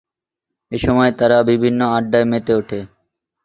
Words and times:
এসময় 0.71 1.11
তারা 1.19 1.37
বিভিন্ন 1.49 1.79
আড্ডায় 1.97 2.27
মেতে 2.31 2.53
উঠে। 2.55 2.79